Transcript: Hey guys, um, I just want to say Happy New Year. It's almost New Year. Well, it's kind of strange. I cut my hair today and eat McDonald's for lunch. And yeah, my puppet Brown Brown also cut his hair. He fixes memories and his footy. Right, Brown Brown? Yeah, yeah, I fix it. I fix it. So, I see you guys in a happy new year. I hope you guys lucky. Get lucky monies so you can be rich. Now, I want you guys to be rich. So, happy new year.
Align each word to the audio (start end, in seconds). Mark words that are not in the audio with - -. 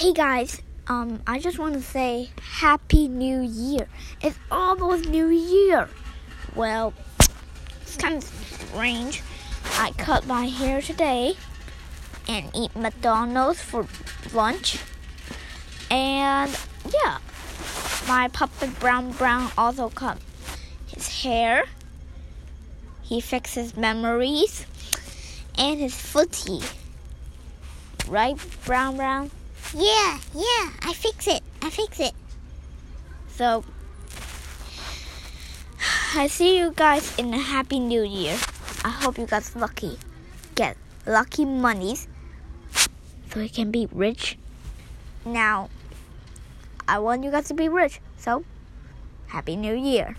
Hey 0.00 0.14
guys, 0.14 0.62
um, 0.86 1.20
I 1.26 1.38
just 1.38 1.58
want 1.58 1.74
to 1.74 1.82
say 1.82 2.30
Happy 2.40 3.06
New 3.06 3.42
Year. 3.42 3.86
It's 4.22 4.38
almost 4.50 5.06
New 5.10 5.28
Year. 5.28 5.90
Well, 6.56 6.94
it's 7.82 7.98
kind 7.98 8.16
of 8.16 8.24
strange. 8.24 9.22
I 9.76 9.90
cut 9.98 10.26
my 10.26 10.46
hair 10.46 10.80
today 10.80 11.34
and 12.26 12.50
eat 12.54 12.74
McDonald's 12.74 13.60
for 13.60 13.86
lunch. 14.32 14.78
And 15.90 16.58
yeah, 17.04 17.18
my 18.08 18.28
puppet 18.28 18.80
Brown 18.80 19.12
Brown 19.12 19.52
also 19.58 19.90
cut 19.90 20.16
his 20.86 21.08
hair. 21.22 21.64
He 23.02 23.20
fixes 23.20 23.76
memories 23.76 24.64
and 25.58 25.78
his 25.78 25.94
footy. 25.94 26.60
Right, 28.08 28.38
Brown 28.64 28.96
Brown? 28.96 29.30
Yeah, 29.72 30.18
yeah, 30.34 30.66
I 30.82 30.92
fix 30.94 31.28
it. 31.28 31.42
I 31.62 31.70
fix 31.70 32.00
it. 32.00 32.12
So, 33.36 33.62
I 36.16 36.26
see 36.26 36.58
you 36.58 36.72
guys 36.74 37.14
in 37.18 37.32
a 37.32 37.38
happy 37.38 37.78
new 37.78 38.02
year. 38.02 38.36
I 38.84 38.90
hope 38.90 39.16
you 39.16 39.26
guys 39.26 39.54
lucky. 39.54 39.96
Get 40.56 40.76
lucky 41.06 41.44
monies 41.44 42.08
so 43.32 43.38
you 43.38 43.48
can 43.48 43.70
be 43.70 43.86
rich. 43.92 44.36
Now, 45.24 45.70
I 46.88 46.98
want 46.98 47.22
you 47.22 47.30
guys 47.30 47.46
to 47.48 47.54
be 47.54 47.68
rich. 47.68 48.00
So, 48.18 48.44
happy 49.28 49.54
new 49.54 49.74
year. 49.74 50.16